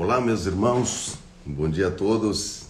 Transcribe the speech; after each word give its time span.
Olá, 0.00 0.20
meus 0.20 0.46
irmãos, 0.46 1.18
bom 1.44 1.68
dia 1.68 1.88
a 1.88 1.90
todos. 1.90 2.68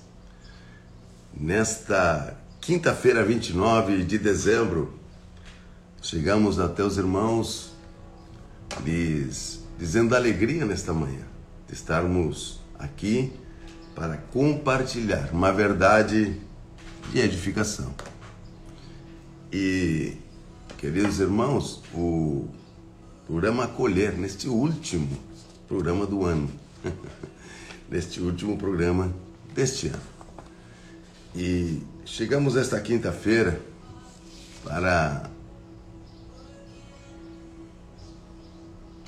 Nesta 1.39 2.35
quinta-feira, 2.59 3.23
29 3.23 4.03
de 4.03 4.17
dezembro, 4.17 4.95
chegamos 6.01 6.59
até 6.59 6.83
os 6.83 6.97
irmãos 6.97 7.75
lhes 8.83 9.63
dizendo 9.79 10.17
alegria 10.17 10.65
nesta 10.65 10.95
manhã 10.95 11.21
de 11.67 11.75
estarmos 11.75 12.61
aqui 12.79 13.31
para 13.95 14.17
compartilhar 14.33 15.29
uma 15.31 15.53
verdade 15.53 16.41
de 17.13 17.21
edificação. 17.21 17.95
E, 19.53 20.17
queridos 20.79 21.21
irmãos, 21.21 21.83
o 21.93 22.49
programa 23.27 23.65
Acolher, 23.65 24.17
neste 24.17 24.49
último 24.49 25.11
programa 25.69 26.07
do 26.07 26.25
ano, 26.25 26.49
neste 27.89 28.21
último 28.21 28.57
programa 28.57 29.13
deste 29.55 29.89
ano. 29.89 30.19
E 31.35 31.83
chegamos 32.05 32.57
esta 32.57 32.81
quinta-feira 32.81 33.61
para. 34.65 35.31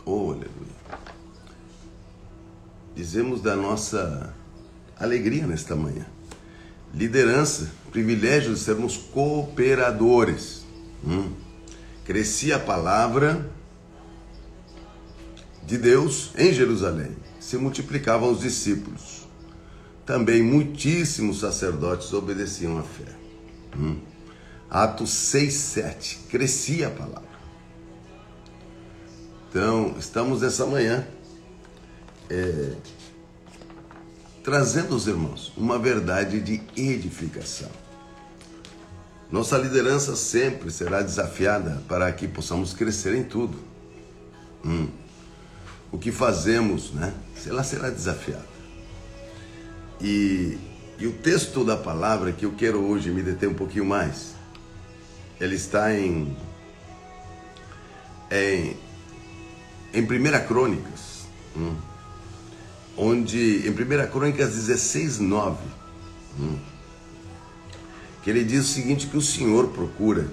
Oh, 0.05 0.31
aleluia. 0.31 0.51
Dizemos 2.95 3.41
da 3.41 3.57
nossa 3.57 4.35
alegria 4.99 5.47
nesta 5.47 5.75
manhã. 5.75 6.07
Liderança, 6.93 7.71
privilégio 7.91 8.53
de 8.53 8.61
sermos 8.61 8.97
cooperadores. 8.97 10.65
Hum. 11.05 11.33
Crescia 12.05 12.57
a 12.57 12.59
palavra 12.59 13.49
de 15.65 15.79
Deus 15.79 16.33
em 16.37 16.53
Jerusalém. 16.53 17.17
Se 17.41 17.57
multiplicavam 17.57 18.31
os 18.31 18.41
discípulos. 18.41 19.27
Também 20.07 20.43
muitíssimos 20.43 21.41
sacerdotes 21.41 22.13
obedeciam 22.13 22.79
à 22.79 22.83
fé. 22.83 23.13
Hum. 23.77 23.99
Atos 24.71 25.11
6, 25.11 25.53
7. 25.53 26.19
Crescia 26.29 26.87
a 26.87 26.91
palavra. 26.91 27.31
Então, 29.49 29.97
estamos 29.99 30.43
nessa 30.43 30.65
manhã 30.65 31.05
é, 32.29 32.77
trazendo 34.45 34.95
aos 34.95 35.09
irmãos 35.09 35.53
uma 35.57 35.79
verdade 35.79 36.41
de 36.41 36.63
edificação. 36.77 37.69
Nossa 39.31 39.57
liderança 39.59 40.15
sempre 40.17 40.71
será 40.71 41.03
desafiada 41.03 41.83
para 41.89 42.13
que 42.13 42.29
possamos 42.29 42.73
crescer 42.73 43.15
em 43.15 43.25
tudo. 43.25 43.59
Hum. 44.65 44.89
O 45.93 45.99
que 45.99 46.13
fazemos, 46.13 46.93
né? 46.93 47.13
Ela 47.47 47.65
será 47.65 47.91
desafiada. 47.91 48.49
E, 50.01 50.59
e 50.99 51.07
o 51.07 51.13
texto 51.13 51.65
da 51.65 51.77
palavra 51.77 52.33
que 52.33 52.45
eu 52.45 52.53
quero 52.53 52.81
hoje 52.81 53.11
me 53.11 53.23
deter 53.23 53.49
um 53.49 53.55
pouquinho 53.55 53.85
mais, 53.85 54.35
ele 55.41 55.57
está 55.57 55.93
em, 55.95 56.37
em, 58.31 58.77
em 59.93 60.03
1 60.03 60.47
Crônicas. 60.47 61.27
Hum 61.57 61.91
onde 63.01 63.67
em 63.67 63.71
1 63.71 64.11
Crônicas 64.11 64.55
16, 64.55 65.21
9, 65.21 65.57
hum, 66.39 66.59
que 68.23 68.29
ele 68.29 68.45
diz 68.45 68.67
o 68.67 68.69
seguinte, 68.69 69.07
que 69.07 69.17
o 69.17 69.23
Senhor 69.23 69.69
procura. 69.69 70.31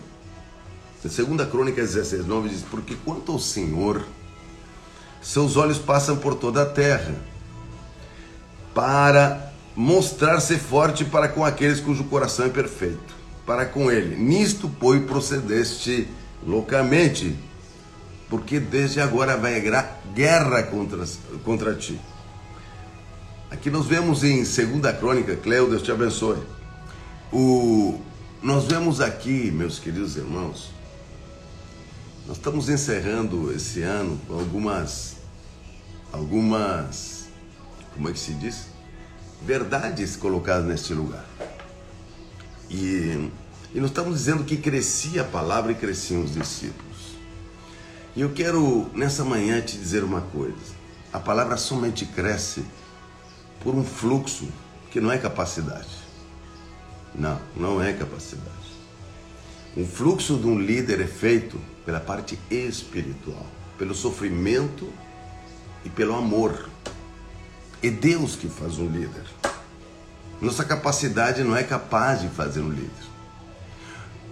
Em 1.03 1.35
2 1.35 1.49
Crônicas 1.49 1.93
16, 1.93 2.25
9 2.25 2.49
diz, 2.49 2.63
porque 2.63 2.95
quanto 3.05 3.31
ao 3.31 3.39
Senhor, 3.39 4.05
seus 5.21 5.57
olhos 5.57 5.77
passam 5.77 6.15
por 6.17 6.35
toda 6.35 6.63
a 6.63 6.65
terra, 6.65 7.15
para 8.73 9.51
mostrar-se 9.75 10.57
forte 10.57 11.05
para 11.05 11.27
com 11.27 11.43
aqueles 11.43 11.79
cujo 11.79 12.03
coração 12.05 12.45
é 12.45 12.49
perfeito, 12.49 13.15
para 13.45 13.65
com 13.65 13.91
ele. 13.91 14.15
Nisto, 14.15 14.69
pois, 14.79 15.03
procedeste 15.03 16.07
loucamente, 16.45 17.37
porque 18.29 18.59
desde 18.59 19.01
agora 19.01 19.37
vai 19.37 19.61
guerra 20.13 20.63
contra, 20.63 21.03
contra 21.43 21.75
ti. 21.75 21.99
Aqui 23.49 23.69
nós 23.69 23.85
vemos 23.85 24.23
em 24.23 24.37
2 24.43 24.97
Crônica, 24.99 25.35
Cleo, 25.37 25.69
Deus 25.69 25.81
te 25.81 25.91
abençoe. 25.91 26.39
O, 27.31 27.99
nós 28.41 28.65
vemos 28.65 29.01
aqui, 29.01 29.51
meus 29.51 29.79
queridos 29.79 30.15
irmãos, 30.15 30.71
nós 32.27 32.37
estamos 32.37 32.69
encerrando 32.69 33.53
esse 33.53 33.81
ano 33.81 34.19
com 34.27 34.33
algumas, 34.33 35.16
algumas, 36.11 37.27
como 37.93 38.09
é 38.09 38.13
que 38.13 38.19
se 38.19 38.33
diz? 38.33 38.67
Verdades 39.41 40.15
colocadas 40.15 40.65
neste 40.65 40.93
lugar. 40.93 41.25
E, 42.69 43.29
e 43.73 43.79
nós 43.79 43.89
estamos 43.89 44.17
dizendo 44.17 44.43
que 44.43 44.57
crescia 44.57 45.21
a 45.21 45.25
palavra 45.25 45.71
e 45.71 45.75
cresciam 45.75 46.23
os 46.23 46.33
discípulos. 46.33 47.15
E 48.15 48.21
eu 48.21 48.31
quero 48.31 48.89
nessa 48.93 49.23
manhã 49.23 49.61
te 49.61 49.77
dizer 49.77 50.03
uma 50.03 50.21
coisa: 50.21 50.75
a 51.13 51.19
palavra 51.19 51.55
somente 51.55 52.05
cresce 52.05 52.65
por 53.63 53.75
um 53.75 53.83
fluxo 53.83 54.47
que 54.91 54.99
não 54.99 55.11
é 55.11 55.17
capacidade. 55.17 56.07
Não, 57.13 57.39
não 57.55 57.81
é 57.81 57.93
capacidade. 57.93 58.47
O 59.75 59.85
fluxo 59.85 60.37
de 60.37 60.47
um 60.47 60.59
líder 60.59 61.01
é 61.01 61.07
feito 61.07 61.59
pela 61.85 61.99
parte 61.99 62.37
espiritual, 62.49 63.45
pelo 63.77 63.93
sofrimento 63.93 64.91
e 65.83 65.89
pelo 65.89 66.15
amor. 66.15 66.69
É 67.81 67.89
Deus 67.89 68.35
que 68.35 68.47
faz 68.47 68.79
um 68.79 68.89
líder. 68.89 69.23
Nossa 70.41 70.63
capacidade 70.63 71.43
não 71.43 71.55
é 71.55 71.63
capaz 71.63 72.21
de 72.21 72.27
fazer 72.27 72.61
um 72.61 72.69
líder. 72.69 73.07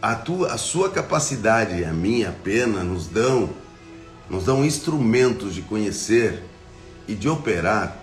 A, 0.02 0.16
tua, 0.16 0.54
a 0.54 0.58
sua 0.58 0.92
capacidade 0.92 1.80
e 1.80 1.86
a 1.86 1.92
minha 1.92 2.32
pena 2.32 2.84
nos 2.84 3.08
dão, 3.08 3.50
nos 4.30 4.46
dão 4.46 4.64
instrumentos 4.64 5.56
de 5.56 5.62
conhecer 5.62 6.44
e 7.08 7.16
de 7.16 7.28
operar 7.28 7.98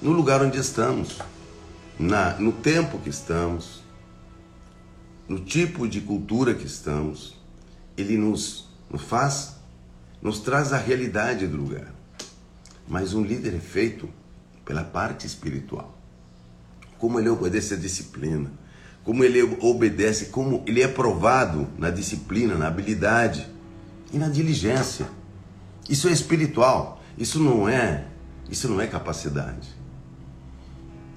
no 0.00 0.12
lugar 0.12 0.42
onde 0.42 0.58
estamos, 0.58 1.18
na, 1.98 2.34
no 2.34 2.52
tempo 2.52 2.98
que 2.98 3.10
estamos, 3.10 3.82
no 5.28 5.40
tipo 5.40 5.88
de 5.88 6.00
cultura 6.00 6.54
que 6.54 6.66
estamos. 6.66 7.34
Ele 7.96 8.16
nos, 8.16 8.68
nos 8.90 9.02
faz, 9.02 9.56
nos 10.20 10.40
traz 10.40 10.72
a 10.72 10.78
realidade 10.78 11.46
do 11.46 11.56
lugar. 11.56 11.92
Mas 12.88 13.14
um 13.14 13.22
líder 13.22 13.54
é 13.54 13.60
feito 13.60 14.08
pela 14.64 14.84
parte 14.84 15.26
espiritual. 15.26 15.98
Como 16.98 17.18
ele 17.18 17.28
obedece 17.28 17.74
a 17.74 17.76
disciplina, 17.76 18.52
como 19.02 19.22
ele 19.22 19.42
obedece, 19.60 20.26
como 20.26 20.62
ele 20.66 20.82
é 20.82 20.88
provado 20.88 21.68
na 21.76 21.90
disciplina, 21.90 22.54
na 22.54 22.68
habilidade 22.68 23.46
e 24.12 24.18
na 24.18 24.28
diligência. 24.28 25.06
Isso 25.88 26.08
é 26.08 26.12
espiritual. 26.12 27.02
Isso 27.16 27.38
não 27.38 27.68
é, 27.68 28.06
isso 28.50 28.68
não 28.68 28.80
é 28.80 28.86
capacidade. 28.86 29.68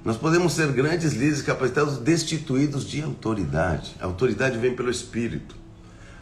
Nós 0.04 0.18
podemos 0.18 0.54
ser 0.54 0.72
grandes 0.72 1.14
líderes 1.14 1.42
capacitados 1.42 1.98
destituídos 1.98 2.86
de 2.86 3.02
autoridade. 3.02 3.96
A 4.00 4.06
autoridade 4.06 4.58
vem 4.58 4.76
pelo 4.76 4.92
Espírito. 4.92 5.56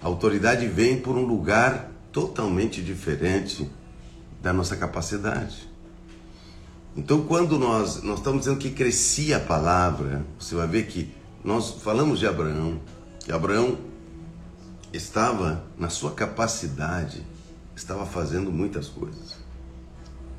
A 0.01 0.07
autoridade 0.07 0.67
vem 0.67 0.99
por 0.99 1.15
um 1.15 1.23
lugar 1.23 1.91
totalmente 2.11 2.81
diferente 2.81 3.69
da 4.45 4.53
nossa 4.53 4.77
capacidade. 4.77 5.67
Então, 6.95 7.25
quando 7.25 7.57
nós, 7.57 8.03
nós 8.03 8.19
estamos 8.19 8.41
dizendo 8.41 8.59
que 8.59 8.69
crescia 8.69 9.37
a 9.37 9.39
palavra, 9.39 10.23
você 10.39 10.53
vai 10.53 10.67
ver 10.67 10.85
que 10.85 11.11
nós 11.43 11.71
falamos 11.81 12.19
de 12.19 12.27
Abraão, 12.27 12.79
que 13.21 13.31
Abraão 13.31 13.75
estava 14.93 15.63
na 15.79 15.89
sua 15.89 16.11
capacidade, 16.11 17.25
estava 17.75 18.05
fazendo 18.05 18.51
muitas 18.51 18.87
coisas. 18.87 19.35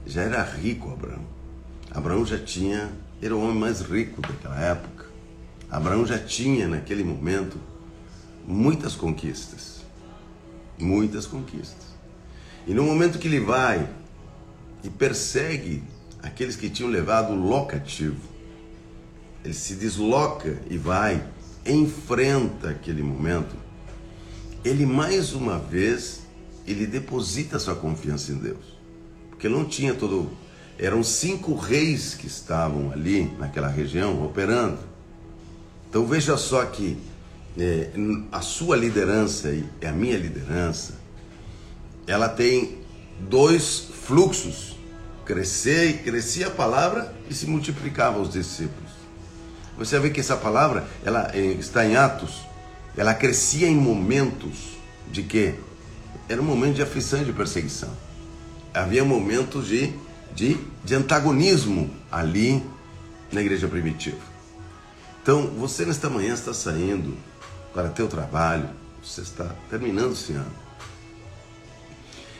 Já 0.06 0.22
era 0.22 0.40
rico 0.44 0.92
Abraão. 0.92 1.26
Abraão 1.90 2.24
já 2.24 2.38
tinha 2.38 2.92
era 3.20 3.34
o 3.34 3.42
homem 3.42 3.58
mais 3.58 3.80
rico 3.80 4.22
daquela 4.22 4.60
época. 4.60 5.06
Abraão 5.68 6.06
já 6.06 6.18
tinha, 6.18 6.68
naquele 6.68 7.02
momento, 7.02 7.58
muitas 8.46 8.94
conquistas. 8.94 9.80
Muitas 10.78 11.26
conquistas. 11.26 11.86
E 12.66 12.74
no 12.74 12.82
momento 12.82 13.18
que 13.18 13.28
ele 13.28 13.40
vai 13.40 13.88
e 14.86 14.90
persegue 14.90 15.82
aqueles 16.22 16.54
que 16.54 16.70
tinham 16.70 16.88
levado 16.88 17.32
o 17.32 17.36
locativo, 17.36 18.20
ele 19.44 19.52
se 19.52 19.74
desloca 19.74 20.60
e 20.70 20.78
vai, 20.78 21.26
enfrenta 21.66 22.70
aquele 22.70 23.02
momento, 23.02 23.56
ele 24.64 24.86
mais 24.86 25.34
uma 25.34 25.58
vez, 25.58 26.20
ele 26.64 26.86
deposita 26.86 27.58
sua 27.58 27.74
confiança 27.74 28.30
em 28.30 28.36
Deus. 28.36 28.76
Porque 29.28 29.48
não 29.48 29.64
tinha 29.64 29.92
todo 29.92 30.30
eram 30.78 31.02
cinco 31.02 31.54
reis 31.54 32.14
que 32.14 32.26
estavam 32.26 32.92
ali 32.92 33.24
naquela 33.38 33.68
região 33.68 34.22
operando. 34.24 34.78
Então 35.88 36.06
veja 36.06 36.36
só 36.36 36.64
que 36.66 36.98
é, 37.58 37.90
a 38.30 38.42
sua 38.42 38.76
liderança 38.76 39.50
e 39.50 39.86
a 39.86 39.90
minha 39.90 40.18
liderança, 40.18 40.94
ela 42.06 42.28
tem 42.28 42.78
dois 43.18 43.88
fluxos 44.04 44.75
crescer, 45.26 46.02
crescia 46.04 46.46
a 46.46 46.50
palavra 46.50 47.14
e 47.28 47.34
se 47.34 47.46
multiplicava 47.46 48.18
os 48.18 48.32
discípulos. 48.32 48.92
Você 49.76 49.98
vê 49.98 50.08
que 50.08 50.20
essa 50.20 50.36
palavra, 50.36 50.88
ela 51.04 51.30
eh, 51.34 51.56
está 51.58 51.84
em 51.84 51.96
Atos, 51.96 52.46
ela 52.96 53.12
crescia 53.12 53.68
em 53.68 53.76
momentos 53.76 54.78
de 55.10 55.22
quê? 55.22 55.54
Era 56.28 56.40
um 56.40 56.44
momento 56.44 56.76
de 56.76 56.82
aflição 56.82 57.20
e 57.20 57.24
de 57.24 57.32
perseguição. 57.32 57.90
Havia 58.72 59.04
momentos 59.04 59.66
de, 59.66 59.92
de, 60.34 60.56
de 60.82 60.94
antagonismo 60.94 61.90
ali 62.10 62.64
na 63.30 63.40
igreja 63.40 63.68
primitiva. 63.68 64.18
Então, 65.22 65.48
você 65.58 65.84
nesta 65.84 66.08
manhã 66.08 66.32
está 66.32 66.54
saindo 66.54 67.16
para 67.74 67.88
teu 67.88 68.08
trabalho, 68.08 68.68
você 69.02 69.20
está 69.20 69.50
terminando 69.68 70.12
esse 70.12 70.32
ano. 70.32 70.65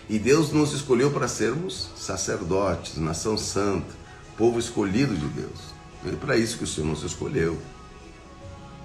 E 0.08 0.18
Deus 0.18 0.52
nos 0.52 0.72
escolheu 0.72 1.10
para 1.10 1.26
sermos 1.26 1.88
sacerdotes, 1.96 2.96
nação 2.96 3.36
santa, 3.36 3.92
povo 4.36 4.58
escolhido 4.58 5.16
de 5.16 5.26
Deus. 5.26 5.74
É 6.06 6.14
para 6.14 6.36
isso 6.36 6.58
que 6.58 6.64
o 6.64 6.66
Senhor 6.66 6.86
nos 6.86 7.02
escolheu. 7.02 7.58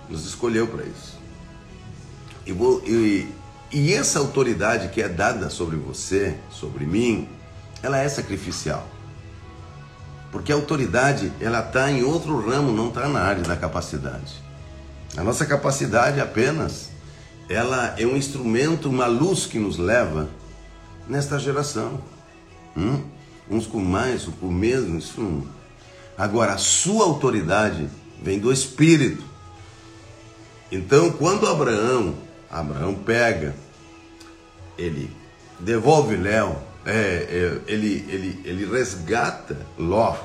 Nos 0.10 0.26
escolheu 0.26 0.68
para 0.68 0.84
isso. 0.84 1.20
E, 2.46 2.52
vou, 2.52 2.82
e, 2.88 3.28
e 3.72 3.94
essa 3.94 4.18
autoridade 4.18 4.90
que 4.90 5.02
é 5.02 5.08
dada 5.08 5.50
sobre 5.52 5.76
você, 5.76 6.36
sobre 6.50 6.86
mim, 6.86 7.30
ela 7.84 8.00
é 8.00 8.10
sacrificial. 8.10 8.88
Porque 10.32 10.52
a 10.52 10.56
autoridade, 10.56 11.32
ela 11.40 11.60
está 11.60 11.92
em 11.92 12.04
outro 12.04 12.40
ramo, 12.40 12.72
não 12.72 12.88
está 12.88 13.08
na 13.08 13.22
área 13.22 13.44
da 13.44 13.56
capacidade. 13.56 14.42
A 15.16 15.24
nossa 15.24 15.46
capacidade 15.46 16.20
apenas, 16.20 16.90
ela 17.48 17.94
é 18.00 18.06
um 18.06 18.16
instrumento, 18.16 18.90
uma 18.90 19.06
luz 19.06 19.46
que 19.46 19.60
nos 19.60 19.78
leva 19.78 20.28
nesta 21.08 21.38
geração. 21.40 22.00
Hum? 22.76 23.04
Uns 23.50 23.68
com 23.68 23.80
mais, 23.80 24.28
uns 24.28 24.36
com 24.36 24.48
menos, 24.48 25.06
isso 25.06 25.48
Agora, 26.18 26.54
a 26.54 26.58
sua 26.58 27.06
autoridade 27.06 27.90
vem 28.22 28.38
do 28.38 28.52
Espírito. 28.52 29.24
Então, 30.72 31.12
quando 31.12 31.48
Abraão, 31.48 32.16
Abraão 32.50 32.94
pega, 32.94 33.56
ele 34.78 35.10
devolve 35.60 36.16
Léo, 36.16 36.56
é, 36.86 36.92
é, 36.92 37.62
ele, 37.72 38.06
ele, 38.08 38.42
ele 38.46 38.66
resgata 38.66 39.58
Ló 39.78 40.16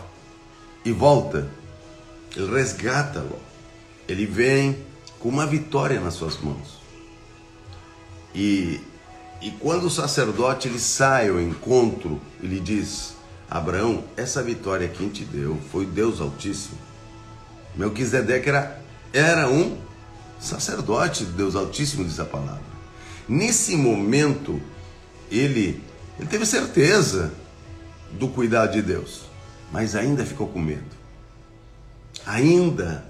e 0.85 0.93
volta. 0.93 1.49
Ele 2.37 2.53
resgata 2.53 3.21
Ló. 3.21 3.39
Ele 4.07 4.27
vem 4.27 4.85
com 5.19 5.29
uma 5.29 5.47
vitória 5.47 6.01
nas 6.01 6.15
suas 6.15 6.39
mãos. 6.39 6.79
E, 8.35 8.81
e 9.41 9.51
quando 9.51 9.85
o 9.85 9.91
sacerdote 9.91 10.69
ele 10.69 10.79
sai 10.79 11.29
ao 11.29 11.41
encontro, 11.41 12.21
ele 12.43 12.59
diz: 12.59 13.15
Abraão, 13.51 14.05
essa 14.17 14.43
vitória 14.43 14.89
quem 14.89 15.09
te 15.09 15.25
deu 15.25 15.59
foi 15.71 15.87
Deus 15.87 16.21
Altíssimo. 16.21 16.79
Melquisedeque 17.77 18.49
era, 18.49 18.81
era 19.13 19.49
um 19.51 19.79
sacerdote 20.41 21.25
de 21.25 21.33
Deus 21.33 21.55
Altíssimo, 21.55 22.05
diz 22.05 22.19
a 22.19 22.25
palavra. 22.25 22.65
Nesse 23.29 23.77
momento, 23.77 24.61
ele, 25.31 25.83
ele 26.19 26.29
teve 26.29 26.47
certeza 26.47 27.33
do 28.13 28.29
cuidado 28.29 28.73
de 28.73 28.83
Deus, 28.83 29.23
mas 29.71 29.95
ainda 29.95 30.25
ficou 30.25 30.49
com 30.49 30.61
medo. 30.61 30.97
Ainda, 32.25 33.05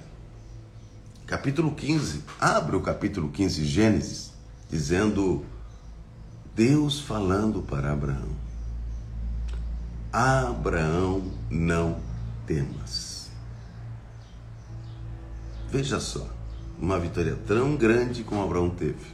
capítulo 1.27 1.73
15, 1.73 2.25
abre 2.41 2.77
o 2.77 2.81
capítulo 2.81 3.29
15, 3.29 3.65
Gênesis, 3.65 4.33
dizendo 4.69 5.45
Deus 6.57 6.99
falando 6.99 7.61
para 7.61 7.93
Abraão. 7.93 8.31
Abraão, 10.11 11.31
não 11.51 12.01
temas. 12.47 13.31
Veja 15.69 16.01
só, 16.01 16.27
uma 16.81 16.99
vitória 16.99 17.39
tão 17.47 17.77
grande 17.77 18.25
como 18.25 18.43
Abraão 18.43 18.71
teve. 18.71 19.05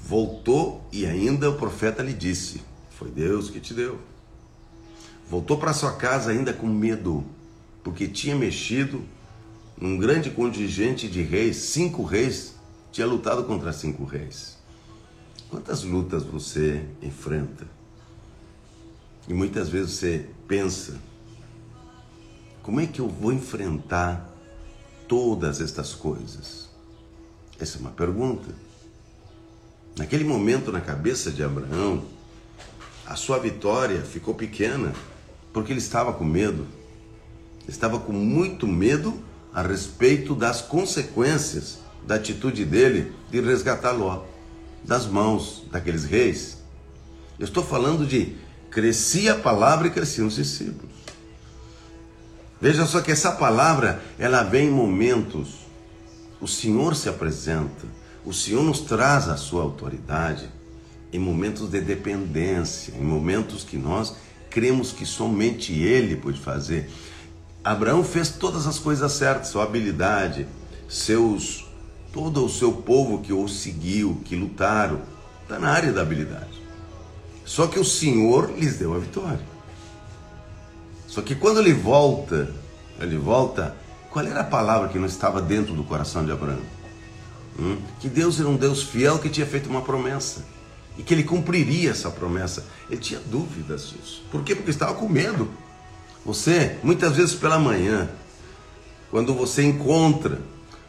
Voltou 0.00 0.86
e 0.92 1.04
ainda 1.04 1.50
o 1.50 1.56
profeta 1.56 2.04
lhe 2.04 2.12
disse: 2.12 2.62
Foi 2.88 3.10
Deus 3.10 3.50
que 3.50 3.58
te 3.58 3.74
deu. 3.74 3.98
Voltou 5.28 5.58
para 5.58 5.72
sua 5.72 5.96
casa 5.96 6.30
ainda 6.30 6.52
com 6.52 6.68
medo, 6.68 7.24
porque 7.82 8.06
tinha 8.06 8.36
mexido 8.36 9.02
num 9.76 9.98
grande 9.98 10.30
contingente 10.30 11.08
de 11.08 11.20
reis, 11.20 11.56
cinco 11.56 12.04
reis, 12.04 12.54
tinha 12.92 13.08
lutado 13.08 13.42
contra 13.42 13.72
cinco 13.72 14.04
reis. 14.04 14.62
Quantas 15.54 15.84
lutas 15.84 16.24
você 16.24 16.84
enfrenta? 17.00 17.64
E 19.28 19.32
muitas 19.32 19.68
vezes 19.68 19.92
você 19.92 20.28
pensa: 20.48 21.00
como 22.60 22.80
é 22.80 22.88
que 22.88 23.00
eu 23.00 23.08
vou 23.08 23.32
enfrentar 23.32 24.28
todas 25.06 25.60
estas 25.60 25.94
coisas? 25.94 26.68
Essa 27.56 27.78
é 27.78 27.80
uma 27.82 27.92
pergunta. 27.92 28.52
Naquele 29.96 30.24
momento, 30.24 30.72
na 30.72 30.80
cabeça 30.80 31.30
de 31.30 31.44
Abraão, 31.44 32.02
a 33.06 33.14
sua 33.14 33.38
vitória 33.38 34.02
ficou 34.02 34.34
pequena 34.34 34.92
porque 35.52 35.72
ele 35.72 35.78
estava 35.78 36.12
com 36.12 36.24
medo. 36.24 36.66
Estava 37.68 38.00
com 38.00 38.12
muito 38.12 38.66
medo 38.66 39.22
a 39.52 39.62
respeito 39.62 40.34
das 40.34 40.60
consequências 40.60 41.78
da 42.04 42.16
atitude 42.16 42.64
dele 42.64 43.12
de 43.30 43.40
resgatar 43.40 43.92
Ló 43.92 44.33
das 44.84 45.06
mãos 45.06 45.64
daqueles 45.70 46.04
reis. 46.04 46.58
Eu 47.38 47.44
estou 47.44 47.64
falando 47.64 48.06
de 48.06 48.36
Crescia 48.74 49.34
a 49.34 49.38
palavra 49.38 49.86
e 49.86 49.90
cresciam 49.90 50.26
os 50.26 50.34
discípulos. 50.34 50.92
Veja 52.60 52.84
só 52.84 53.00
que 53.00 53.12
essa 53.12 53.30
palavra, 53.30 54.02
ela 54.18 54.42
vem 54.42 54.66
em 54.66 54.72
momentos. 54.72 55.60
O 56.40 56.48
Senhor 56.48 56.96
se 56.96 57.08
apresenta, 57.08 57.86
o 58.24 58.32
Senhor 58.32 58.64
nos 58.64 58.80
traz 58.80 59.28
a 59.28 59.36
sua 59.36 59.62
autoridade 59.62 60.48
em 61.12 61.20
momentos 61.20 61.70
de 61.70 61.80
dependência, 61.80 62.92
em 62.98 63.04
momentos 63.04 63.62
que 63.62 63.78
nós 63.78 64.16
cremos 64.50 64.90
que 64.90 65.06
somente 65.06 65.72
Ele 65.72 66.16
pode 66.16 66.40
fazer. 66.40 66.90
Abraão 67.62 68.02
fez 68.02 68.30
todas 68.30 68.66
as 68.66 68.80
coisas 68.80 69.12
certas, 69.12 69.48
sua 69.48 69.62
habilidade, 69.62 70.48
seus 70.88 71.63
todo 72.14 72.44
o 72.44 72.48
seu 72.48 72.70
povo 72.70 73.18
que 73.18 73.32
o 73.32 73.48
seguiu, 73.48 74.20
que 74.24 74.36
lutaram, 74.36 75.02
está 75.42 75.58
na 75.58 75.68
área 75.68 75.92
da 75.92 76.02
habilidade. 76.02 76.62
Só 77.44 77.66
que 77.66 77.76
o 77.76 77.84
Senhor 77.84 78.52
lhes 78.56 78.78
deu 78.78 78.94
a 78.94 78.98
vitória. 79.00 79.40
Só 81.08 81.20
que 81.20 81.34
quando 81.34 81.58
ele 81.58 81.72
volta, 81.72 82.48
ele 83.00 83.18
volta, 83.18 83.76
qual 84.12 84.24
era 84.24 84.42
a 84.42 84.44
palavra 84.44 84.88
que 84.88 84.98
não 84.98 85.08
estava 85.08 85.42
dentro 85.42 85.74
do 85.74 85.82
coração 85.82 86.24
de 86.24 86.30
Abraão? 86.30 86.62
Hum? 87.58 87.78
Que 87.98 88.08
Deus 88.08 88.38
era 88.38 88.48
um 88.48 88.56
Deus 88.56 88.84
fiel 88.84 89.18
que 89.18 89.28
tinha 89.28 89.46
feito 89.46 89.68
uma 89.68 89.82
promessa 89.82 90.44
e 90.96 91.02
que 91.02 91.12
ele 91.12 91.24
cumpriria 91.24 91.90
essa 91.90 92.10
promessa. 92.10 92.64
Ele 92.88 93.00
tinha 93.00 93.18
dúvidas 93.26 93.88
disso. 93.90 94.22
Por 94.30 94.44
quê? 94.44 94.54
Porque 94.54 94.70
estava 94.70 94.94
com 94.94 95.08
medo. 95.08 95.50
Você, 96.24 96.78
muitas 96.80 97.16
vezes 97.16 97.34
pela 97.34 97.58
manhã, 97.58 98.08
quando 99.10 99.34
você 99.34 99.64
encontra, 99.64 100.40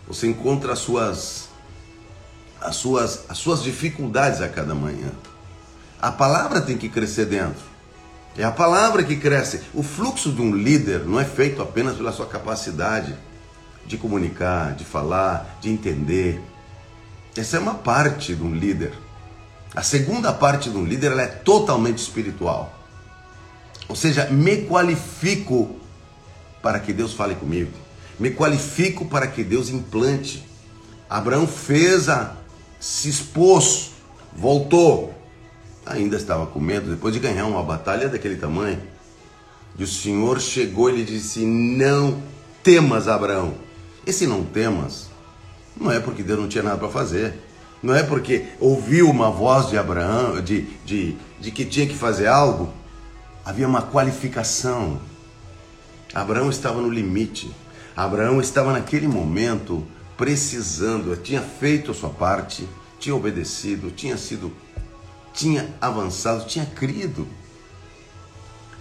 você 0.07 0.27
encontra 0.27 0.74
as 0.74 0.79
suas 0.79 1.50
as 2.62 2.75
suas 2.75 3.25
as 3.29 3.38
suas 3.38 3.63
dificuldades 3.63 4.41
a 4.41 4.47
cada 4.47 4.74
manhã. 4.74 5.12
A 6.01 6.12
palavra 6.12 6.62
tem 6.62 6.77
que 6.77 6.89
crescer 6.89 7.25
dentro. 7.25 7.63
É 8.38 8.43
a 8.43 8.51
palavra 8.51 9.03
que 9.03 9.15
cresce. 9.15 9.62
O 9.74 9.81
fluxo 9.81 10.31
de 10.31 10.41
um 10.41 10.53
líder 10.53 11.05
não 11.05 11.19
é 11.19 11.24
feito 11.24 11.62
apenas 11.62 11.95
pela 11.95 12.12
sua 12.12 12.25
capacidade 12.25 13.15
de 13.85 13.97
comunicar, 13.97 14.74
de 14.74 14.83
falar, 14.83 15.57
de 15.62 15.69
entender. 15.69 16.41
Essa 17.35 17.57
é 17.57 17.59
uma 17.59 17.75
parte 17.75 18.35
de 18.35 18.43
um 18.43 18.53
líder. 18.53 18.93
A 19.74 19.83
segunda 19.83 20.33
parte 20.33 20.69
de 20.69 20.77
um 20.77 20.85
líder 20.85 21.17
é 21.17 21.27
totalmente 21.27 22.00
espiritual. 22.00 22.74
Ou 23.88 23.95
seja, 23.95 24.25
me 24.29 24.65
qualifico 24.65 25.75
para 26.62 26.79
que 26.79 26.91
Deus 26.91 27.13
fale 27.13 27.35
comigo. 27.35 27.85
Me 28.19 28.31
qualifico 28.31 29.05
para 29.05 29.27
que 29.27 29.43
Deus 29.43 29.69
implante. 29.69 30.45
Abraão 31.10 31.48
fez 31.48 32.10
a, 32.10 32.36
se 32.79 33.10
expôs, 33.10 33.91
voltou, 34.36 35.13
ainda 35.86 36.15
estava 36.17 36.45
com 36.48 36.60
medo, 36.60 36.89
depois 36.89 37.13
de 37.13 37.19
ganhar 37.19 37.45
uma 37.45 37.63
batalha 37.63 38.10
daquele 38.10 38.36
tamanho. 38.36 38.81
E 39.77 39.84
o 39.84 39.88
Senhor 39.88 40.39
chegou 40.39 40.89
e 40.89 40.98
lhe 40.98 41.03
disse: 41.03 41.45
Não 41.45 42.22
temas, 42.63 43.07
Abraão. 43.07 43.53
Esse 44.05 44.25
não 44.25 44.43
temas 44.43 45.15
não 45.79 45.91
é 45.91 46.00
porque 46.00 46.24
Deus 46.24 46.39
não 46.39 46.48
tinha 46.48 46.63
nada 46.63 46.77
para 46.77 46.89
fazer. 46.89 47.34
Não 47.84 47.93
é 47.93 48.01
porque 48.01 48.45
ouviu 48.60 49.10
uma 49.10 49.29
voz 49.29 49.69
de 49.69 49.77
Abraão, 49.77 50.41
de, 50.41 50.62
de, 50.86 51.15
de 51.39 51.51
que 51.51 51.65
tinha 51.65 51.86
que 51.86 51.95
fazer 51.95 52.27
algo. 52.27 52.74
Havia 53.43 53.67
uma 53.67 53.81
qualificação. 53.81 55.00
Abraão 56.13 56.50
estava 56.50 56.81
no 56.81 56.89
limite. 56.89 57.51
Abraão 57.95 58.41
estava 58.41 58.73
naquele 58.73 59.07
momento 59.07 59.85
precisando, 60.17 61.15
tinha 61.17 61.41
feito 61.41 61.91
a 61.91 61.93
sua 61.93 62.09
parte, 62.09 62.67
tinha 62.99 63.15
obedecido, 63.15 63.91
tinha 63.91 64.17
sido 64.17 64.51
tinha 65.35 65.69
avançado, 65.81 66.45
tinha 66.45 66.65
crido. 66.65 67.27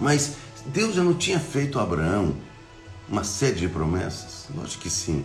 Mas 0.01 0.37
Deus 0.67 0.95
já 0.95 1.03
não 1.03 1.15
tinha 1.15 1.41
feito 1.41 1.79
a 1.79 1.83
Abraão 1.83 2.35
uma 3.09 3.25
série 3.25 3.57
de 3.57 3.69
promessas? 3.69 4.47
Lógico 4.55 4.85
que 4.85 4.91
sim. 4.91 5.25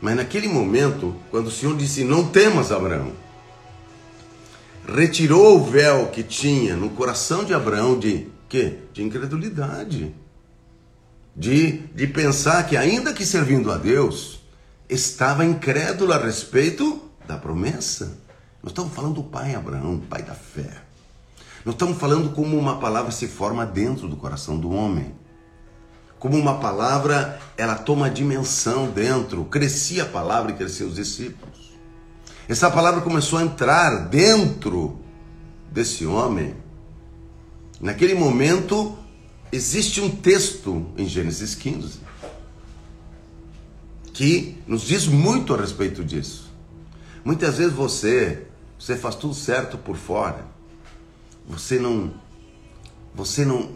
Mas 0.00 0.16
naquele 0.16 0.48
momento, 0.48 1.14
quando 1.30 1.48
o 1.48 1.50
Senhor 1.50 1.76
disse: 1.76 2.04
Não 2.04 2.28
temas, 2.28 2.72
Abraão, 2.72 3.12
retirou 4.86 5.58
o 5.58 5.64
véu 5.64 6.08
que 6.08 6.22
tinha 6.22 6.74
no 6.74 6.90
coração 6.90 7.44
de 7.44 7.52
Abraão 7.52 7.98
de 7.98 8.28
quê? 8.48 8.78
De 8.92 9.02
incredulidade. 9.02 10.14
De, 11.38 11.78
de 11.94 12.08
pensar 12.08 12.66
que, 12.66 12.76
ainda 12.76 13.12
que 13.12 13.24
servindo 13.24 13.70
a 13.70 13.78
Deus, 13.78 14.40
estava 14.88 15.44
incrédulo 15.44 16.12
a 16.12 16.18
respeito 16.18 17.00
da 17.28 17.36
promessa. 17.36 18.18
Nós 18.60 18.72
estamos 18.72 18.92
falando 18.92 19.14
do 19.14 19.22
pai 19.22 19.54
Abraão, 19.54 20.00
pai 20.10 20.22
da 20.22 20.34
fé. 20.34 20.82
Nós 21.64 21.76
estamos 21.76 21.96
falando 21.96 22.30
como 22.30 22.58
uma 22.58 22.80
palavra 22.80 23.12
se 23.12 23.28
forma 23.28 23.64
dentro 23.64 24.08
do 24.08 24.16
coração 24.16 24.58
do 24.58 24.72
homem. 24.72 25.14
Como 26.18 26.36
uma 26.36 26.58
palavra, 26.58 27.38
ela 27.56 27.76
toma 27.76 28.10
dimensão 28.10 28.90
dentro. 28.90 29.44
Crescia 29.44 30.02
a 30.02 30.06
palavra 30.06 30.50
e 30.50 30.56
cresciam 30.56 30.88
os 30.88 30.96
discípulos. 30.96 31.78
Essa 32.48 32.68
palavra 32.68 33.00
começou 33.00 33.38
a 33.38 33.42
entrar 33.42 34.08
dentro 34.08 34.98
desse 35.70 36.04
homem. 36.04 36.56
Naquele 37.80 38.14
momento, 38.14 38.98
existe 39.52 40.00
um 40.00 40.10
texto 40.10 40.86
em 40.96 41.06
Gênesis 41.06 41.54
15 41.54 42.00
que 44.12 44.56
nos 44.66 44.82
diz 44.82 45.06
muito 45.06 45.54
a 45.54 45.56
respeito 45.56 46.04
disso. 46.04 46.52
Muitas 47.24 47.58
vezes 47.58 47.72
você, 47.72 48.46
você 48.78 48.96
faz 48.96 49.14
tudo 49.14 49.34
certo 49.34 49.78
por 49.78 49.96
fora. 49.96 50.44
Você 51.48 51.78
não 51.78 52.12
você 53.14 53.44
não 53.44 53.70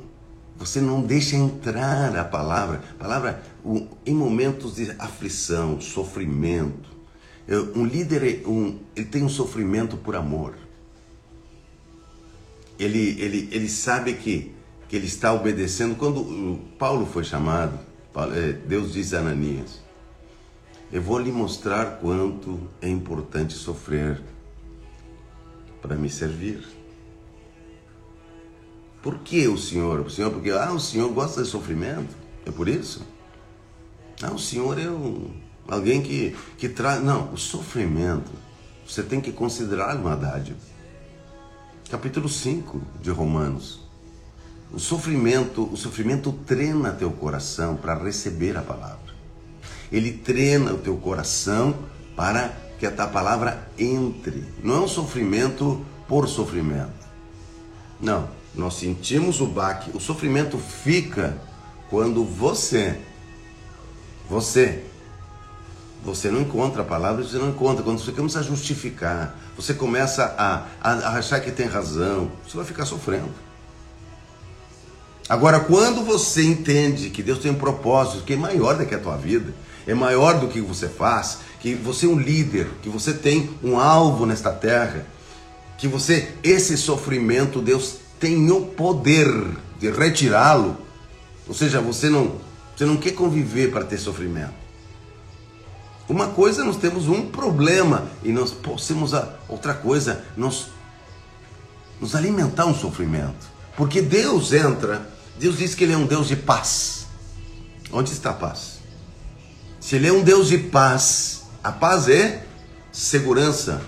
você 0.57 0.81
não 0.81 1.03
deixa 1.03 1.37
entrar 1.37 2.17
a 2.17 2.25
palavra. 2.25 2.83
A 2.99 3.03
palavra 3.03 3.43
em 4.05 4.15
momentos 4.15 4.77
de 4.77 4.91
aflição, 4.99 5.81
sofrimento. 5.81 6.91
Um 7.75 7.85
líder 7.85 8.43
um, 8.47 8.79
ele 8.95 9.07
tem 9.07 9.23
um 9.23 9.29
sofrimento 9.29 9.97
por 9.97 10.15
amor. 10.15 10.55
Ele, 12.79 13.21
ele, 13.21 13.49
ele 13.51 13.69
sabe 13.69 14.15
que, 14.15 14.52
que 14.93 14.97
ele 14.97 15.07
está 15.07 15.33
obedecendo. 15.33 15.97
Quando 15.97 16.61
Paulo 16.79 17.07
foi 17.07 17.25
chamado, 17.25 17.79
é, 18.37 18.53
Deus 18.53 18.93
disse 18.93 19.17
a 19.17 19.21
Ananias: 19.21 19.81
Eu 20.93 21.01
vou 21.01 21.19
lhe 21.19 21.33
mostrar 21.33 21.99
quanto 21.99 22.61
é 22.83 22.91
importante 22.91 23.55
sofrer 23.55 24.21
para 25.81 25.97
me 25.97 26.11
servir. 26.11 26.63
Por 29.03 29.21
que 29.21 29.49
o 29.49 29.57
Senhor? 29.57 30.01
O 30.01 30.11
Senhor, 30.11 30.31
porque 30.31 30.51
ah, 30.51 30.71
o 30.71 30.79
Senhor 30.79 31.11
gosta 31.11 31.43
de 31.43 31.49
sofrimento. 31.49 32.15
É 32.45 32.51
por 32.51 32.69
isso? 32.69 33.01
Ah, 34.23 34.31
o 34.31 34.39
Senhor 34.39 34.79
é 34.79 34.91
um, 34.91 35.31
alguém 35.67 36.03
que, 36.03 36.37
que 36.59 36.69
traz. 36.69 37.03
Não, 37.03 37.33
o 37.33 37.39
sofrimento, 37.39 38.31
você 38.87 39.03
tem 39.03 39.23
que 39.23 39.33
considerar 39.33 39.97
uma 39.97 40.15
dádiva. 40.15 40.61
Capítulo 41.89 42.29
5 42.29 42.79
de 43.01 43.11
Romanos. 43.11 43.91
O 44.73 44.79
sofrimento, 44.79 45.69
o 45.71 45.77
sofrimento 45.77 46.33
treina 46.47 46.93
teu 46.93 47.11
coração 47.11 47.77
para 47.77 47.95
receber 47.95 48.57
a 48.57 48.63
palavra. 48.63 49.13
Ele 49.91 50.13
treina 50.13 50.73
o 50.73 50.79
teu 50.79 50.97
coração 50.97 51.75
para 52.17 52.57
que 52.79 52.87
a 52.87 53.07
palavra 53.07 53.69
entre. 53.79 54.45
Não 54.63 54.77
é 54.77 54.81
um 54.81 54.89
sofrimento 54.89 55.85
por 56.09 56.27
sofrimento. 56.27 57.03
Não, 58.01 58.29
nós 58.55 58.75
sentimos 58.75 59.43
o 59.43 59.47
baque. 59.47 59.95
O 59.95 60.01
sofrimento 60.01 60.57
fica 60.57 61.37
quando 61.91 62.25
você, 62.25 62.99
você, 64.29 64.85
você 66.03 66.31
não 66.31 66.41
encontra 66.41 66.81
a 66.81 66.85
palavra, 66.85 67.23
você 67.23 67.37
não 67.37 67.51
encontra. 67.51 67.85
Quando 67.85 67.99
você 67.99 68.11
começa 68.11 68.41
a 68.41 68.43
justificar, 68.43 69.39
você 69.55 69.75
começa 69.75 70.35
a, 70.39 70.67
a, 70.81 70.93
a 70.93 71.19
achar 71.19 71.41
que 71.41 71.53
tem 71.53 71.67
razão, 71.67 72.33
você 72.43 72.57
vai 72.57 72.65
ficar 72.65 72.87
sofrendo. 72.87 73.52
Agora, 75.33 75.61
quando 75.61 76.05
você 76.05 76.45
entende 76.45 77.09
que 77.09 77.23
Deus 77.23 77.39
tem 77.39 77.51
um 77.51 77.55
propósito 77.55 78.23
que 78.23 78.35
é 78.35 78.37
maior 78.37 78.77
do 78.77 78.85
que 78.85 78.95
a 78.95 78.99
tua 78.99 79.17
vida, 79.17 79.55
é 79.87 79.95
maior 79.95 80.39
do 80.39 80.47
que 80.47 80.61
você 80.61 80.91
faz, 80.91 81.39
que 81.59 81.75
você 81.75 82.05
é 82.05 82.09
um 82.11 82.19
líder, 82.19 82.69
que 82.83 82.91
você 82.91 83.15
tem 83.15 83.49
um 83.65 83.81
alvo 83.81 84.27
nesta 84.27 84.53
terra, 84.53 85.07
que 85.79 85.89
você, 85.89 86.35
esse 86.43 86.77
sofrimento, 86.77 87.63
Deus 87.63 87.95
tem 88.21 88.51
o 88.51 88.67
poder 88.67 89.27
de 89.81 89.91
retirá-lo. 89.91 90.77
Ou 91.49 91.55
seja, 91.55 91.81
você 91.81 92.11
não, 92.11 92.37
você 92.77 92.85
não 92.85 92.99
quer 92.99 93.13
conviver 93.13 93.71
para 93.71 93.87
ter 93.87 93.97
sofrimento. 93.97 94.53
Uma 96.11 96.27
coisa, 96.27 96.63
nós 96.63 96.77
temos 96.77 97.09
um 97.09 97.23
problema 97.23 98.07
e 98.23 98.31
nós 98.33 98.51
possamos 98.51 99.15
a 99.15 99.35
outra 99.49 99.73
coisa, 99.73 100.23
nós 100.37 100.67
nos 101.99 102.15
alimentar 102.15 102.67
um 102.67 102.75
sofrimento. 102.75 103.51
Porque 103.75 104.03
Deus 104.03 104.53
entra, 104.53 105.11
Deus 105.39 105.59
diz 105.59 105.75
que 105.75 105.85
ele 105.85 105.93
é 105.93 105.97
um 105.97 106.07
Deus 106.07 106.29
de 106.29 106.37
paz. 106.37 107.07
Onde 107.93 108.13
está 108.13 108.31
a 108.31 108.35
paz? 108.35 108.79
Se 109.81 109.97
ele 109.97 110.09
é 110.09 110.13
um 110.13 110.23
Deus 110.23 110.49
de 110.49 110.59
paz, 110.59 111.45
a 111.63 111.73
paz 111.73 112.09
é 112.09 112.45
segurança, 112.91 113.83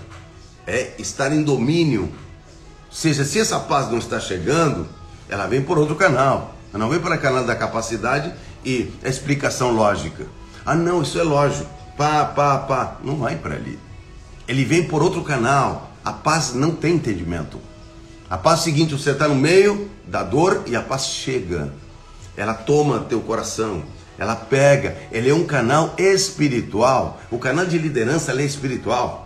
é 0.67 0.93
estar 0.99 1.31
em 1.31 1.43
domínio 1.43 2.11
seja, 2.95 3.25
se 3.25 3.39
essa 3.39 3.59
paz 3.59 3.91
não 3.91 3.97
está 3.97 4.19
chegando, 4.21 4.87
ela 5.27 5.45
vem 5.47 5.61
por 5.61 5.77
outro 5.77 5.95
canal. 5.95 6.55
Ela 6.73 6.81
não 6.81 6.89
vem 6.89 6.99
para 6.99 7.15
o 7.15 7.19
canal 7.19 7.43
da 7.43 7.55
capacidade 7.55 8.33
e 8.63 8.91
a 9.03 9.09
explicação 9.09 9.71
lógica. 9.71 10.25
Ah, 10.65 10.75
não, 10.75 11.01
isso 11.01 11.19
é 11.19 11.23
lógico. 11.23 11.69
Pá, 11.97 12.23
pá, 12.23 12.57
pá. 12.59 12.97
Não 13.03 13.17
vai 13.17 13.35
para 13.35 13.55
ali. 13.55 13.77
Ele 14.47 14.63
vem 14.63 14.85
por 14.85 15.03
outro 15.03 15.23
canal. 15.23 15.91
A 16.03 16.13
paz 16.13 16.53
não 16.53 16.71
tem 16.71 16.95
entendimento. 16.95 17.59
A 18.29 18.37
paz 18.37 18.59
é 18.59 18.61
o 18.61 18.63
seguinte: 18.63 18.93
você 18.93 19.11
está 19.11 19.27
no 19.27 19.35
meio 19.35 19.89
da 20.07 20.23
dor 20.23 20.63
e 20.65 20.75
a 20.75 20.81
paz 20.81 21.07
chega. 21.07 21.73
Ela 22.37 22.53
toma 22.53 22.99
teu 23.01 23.21
coração. 23.21 23.83
Ela 24.17 24.35
pega. 24.35 24.97
Ele 25.11 25.29
é 25.29 25.33
um 25.33 25.45
canal 25.45 25.93
espiritual. 25.97 27.21
O 27.31 27.37
canal 27.37 27.65
de 27.65 27.77
liderança 27.77 28.31
é 28.31 28.43
espiritual 28.43 29.25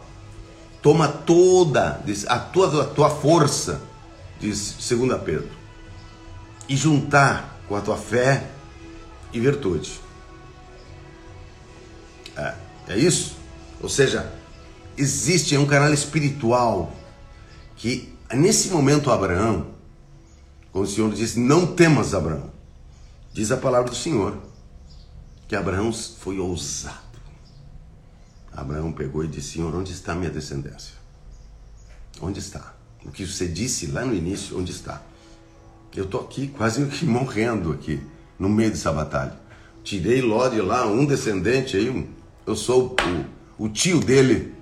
toma 0.82 1.08
toda 1.08 2.02
a 2.28 2.40
tua, 2.40 2.84
a 2.84 2.86
tua 2.86 3.10
força, 3.10 3.82
diz 4.40 4.76
2 4.90 5.22
Pedro, 5.22 5.50
e 6.68 6.76
juntar 6.76 7.60
com 7.68 7.76
a 7.76 7.82
tua 7.82 7.98
fé 7.98 8.48
e 9.34 9.40
virtude. 9.40 10.00
É, 12.36 12.54
é 12.90 12.98
isso? 12.98 13.36
Ou 13.82 13.90
seja, 13.90 14.32
existe 14.98 15.58
um 15.58 15.66
canal 15.66 15.94
espiritual 15.94 16.94
que 17.76 18.14
nesse 18.34 18.70
momento 18.70 19.12
Abraão, 19.12 19.68
quando 20.72 20.86
o 20.86 20.88
Senhor 20.88 21.14
disse, 21.14 21.40
não 21.40 21.68
temas 21.68 22.14
Abraão, 22.14 22.52
diz 23.34 23.52
a 23.52 23.58
palavra 23.58 23.90
do 23.90 23.96
Senhor, 23.96 24.38
que 25.48 25.56
Abraão 25.56 25.92
foi 25.92 26.40
ousado. 26.40 27.10
Abraão 28.52 28.92
pegou 28.92 29.24
e 29.24 29.28
disse: 29.28 29.54
Senhor, 29.54 29.74
onde 29.74 29.92
está 29.92 30.14
minha 30.14 30.30
descendência? 30.30 30.94
Onde 32.22 32.40
está? 32.40 32.76
O 33.06 33.12
que 33.12 33.26
você 33.26 33.48
disse 33.48 33.88
lá 33.88 34.04
no 34.04 34.14
início, 34.14 34.58
onde 34.60 34.72
está? 34.72 35.02
Eu 35.96 36.04
estou 36.04 36.22
aqui 36.22 36.48
quase 36.50 36.86
que 36.86 37.06
morrendo 37.06 37.72
aqui, 37.72 38.02
no 38.38 38.50
meio 38.50 38.70
dessa 38.70 38.92
batalha. 38.92 39.34
Tirei 39.84 40.22
Ló 40.22 40.48
de 40.50 40.62
lá, 40.62 40.86
um 40.86 41.06
descendente 41.06 41.78
aí, 41.78 42.08
eu 42.46 42.56
sou 42.56 42.96
o, 43.58 43.66
o 43.66 43.70
tio 43.70 44.00
dele. 44.00 44.54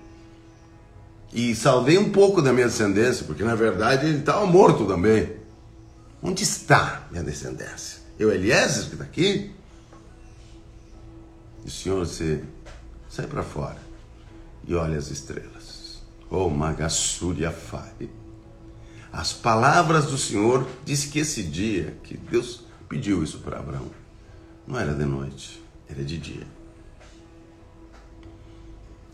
E 1.34 1.56
salvei 1.56 1.98
um 1.98 2.12
pouco 2.12 2.42
da 2.42 2.54
minha 2.54 2.68
descendência, 2.68 3.26
porque 3.26 3.44
na 3.44 3.56
verdade 3.56 4.06
ele 4.06 4.20
estava 4.20 4.46
morto 4.46 4.86
também. 4.86 5.37
Onde 6.22 6.44
está 6.44 7.08
minha 7.12 7.24
descendência? 7.24 8.00
Eu, 8.18 8.32
Eliezer, 8.32 8.86
que 8.86 8.94
está 8.94 9.04
aqui? 9.04 9.52
E 11.64 11.68
o 11.68 11.72
Senhor, 11.72 12.06
você 12.06 12.44
sai 13.10 13.28
para 13.28 13.44
fora 13.44 13.78
e 14.66 14.74
olha 14.74 14.98
as 14.98 15.10
estrelas. 15.10 16.02
Oh, 16.30 16.50
Magassuria 16.50 17.52
Fai. 17.52 18.10
As 19.12 19.32
palavras 19.32 20.06
do 20.08 20.18
Senhor 20.18 20.68
diz 20.84 21.06
que 21.06 21.20
esse 21.20 21.44
dia 21.44 21.98
que 22.04 22.18
Deus 22.18 22.66
pediu 22.90 23.24
isso 23.24 23.40
para 23.40 23.60
Abraão, 23.60 23.90
não 24.68 24.78
era 24.78 24.94
de 24.94 25.06
noite, 25.06 25.64
era 25.90 26.04
de 26.04 26.18
dia. 26.18 26.46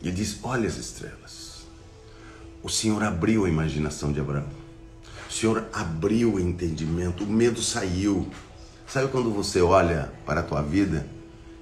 Ele 0.01 0.11
diz: 0.11 0.39
Olha 0.43 0.67
as 0.67 0.77
estrelas. 0.77 1.63
O 2.61 2.69
Senhor 2.69 3.03
abriu 3.03 3.45
a 3.45 3.49
imaginação 3.49 4.11
de 4.11 4.19
Abraão. 4.19 4.62
Senhor 5.43 5.67
abriu 5.73 6.35
o 6.35 6.39
entendimento, 6.39 7.25
o 7.25 7.27
medo 7.27 7.61
saiu. 7.61 8.27
Sabe 8.87 9.09
quando 9.09 9.29
você 9.29 9.61
olha 9.61 10.09
para 10.25 10.39
a 10.39 10.43
tua 10.43 10.61
vida 10.61 11.05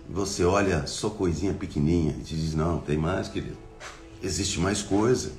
e 0.07 0.13
você 0.13 0.43
olha 0.43 0.85
só 0.85 1.09
coisinha 1.09 1.53
pequenininha 1.53 2.15
e 2.19 2.23
te 2.23 2.35
diz: 2.35 2.53
Não, 2.53 2.79
tem 2.79 2.95
mais, 2.95 3.27
querido 3.27 3.57
existe 4.21 4.59
mais 4.59 4.81
coisa. 4.81 5.31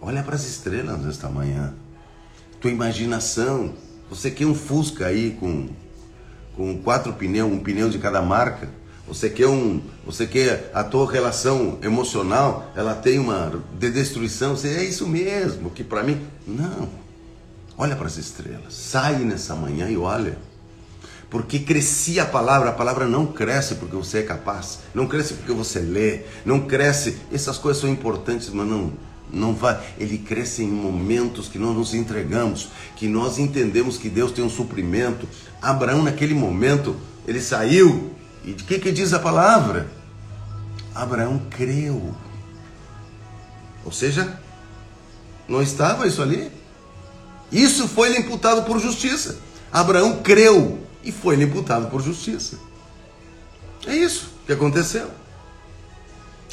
Olha 0.00 0.22
para 0.22 0.34
as 0.34 0.46
estrelas 0.46 1.00
nesta 1.00 1.28
manhã. 1.28 1.72
Tua 2.60 2.70
imaginação, 2.70 3.72
Você 4.10 4.30
quer 4.30 4.44
um 4.44 4.54
Fusca 4.54 5.06
aí 5.06 5.30
com, 5.40 5.70
com 6.54 6.78
quatro 6.82 7.14
pneus, 7.14 7.50
um 7.50 7.58
pneu 7.58 7.88
de 7.88 7.98
cada 7.98 8.20
marca? 8.20 8.68
Você 9.08 9.30
quer 9.30 9.46
um, 9.46 9.80
você 10.04 10.26
quer 10.26 10.70
a 10.74 10.84
tua 10.84 11.10
relação 11.10 11.78
emocional, 11.82 12.70
ela 12.76 12.94
tem 12.94 13.18
uma 13.18 13.62
de 13.78 13.90
destruição, 13.90 14.54
você 14.54 14.68
é 14.68 14.84
isso 14.84 15.08
mesmo, 15.08 15.70
que 15.70 15.82
para 15.82 16.02
mim, 16.02 16.20
não. 16.46 17.03
Olha 17.76 17.96
para 17.96 18.06
as 18.06 18.16
estrelas. 18.16 18.74
Sai 18.74 19.16
nessa 19.18 19.54
manhã 19.54 19.88
e 19.88 19.96
olha. 19.96 20.38
Porque 21.28 21.58
crescia 21.58 22.22
a 22.22 22.26
palavra, 22.26 22.70
a 22.70 22.72
palavra 22.72 23.06
não 23.06 23.26
cresce 23.26 23.74
porque 23.74 23.96
você 23.96 24.18
é 24.18 24.22
capaz, 24.22 24.80
não 24.94 25.08
cresce 25.08 25.34
porque 25.34 25.52
você 25.52 25.80
lê, 25.80 26.20
não 26.44 26.60
cresce. 26.60 27.18
Essas 27.32 27.58
coisas 27.58 27.80
são 27.80 27.90
importantes, 27.90 28.50
mas 28.50 28.66
não 28.68 28.92
não 29.32 29.52
vai, 29.52 29.82
ele 29.98 30.18
cresce 30.18 30.62
em 30.62 30.70
momentos 30.70 31.48
que 31.48 31.58
nós 31.58 31.74
nos 31.74 31.92
entregamos, 31.92 32.68
que 32.94 33.08
nós 33.08 33.38
entendemos 33.38 33.98
que 33.98 34.08
Deus 34.08 34.30
tem 34.30 34.44
um 34.44 34.50
suprimento. 34.50 35.28
Abraão 35.60 36.02
naquele 36.02 36.34
momento, 36.34 36.96
ele 37.26 37.40
saiu 37.40 38.14
e 38.44 38.52
de 38.52 38.62
que 38.62 38.78
que 38.78 38.92
diz 38.92 39.12
a 39.12 39.18
palavra? 39.18 39.88
Abraão 40.94 41.40
creu. 41.50 42.14
Ou 43.84 43.90
seja, 43.90 44.38
não 45.48 45.60
estava 45.60 46.06
isso 46.06 46.22
ali? 46.22 46.50
Isso 47.54 47.86
foi 47.86 48.08
lhe 48.08 48.18
imputado 48.18 48.64
por 48.64 48.80
justiça. 48.80 49.38
Abraão 49.72 50.20
creu 50.22 50.84
e 51.04 51.12
foi 51.12 51.36
lhe 51.36 51.44
imputado 51.44 51.88
por 51.88 52.02
justiça. 52.02 52.58
É 53.86 53.94
isso 53.94 54.28
que 54.44 54.52
aconteceu. 54.52 55.08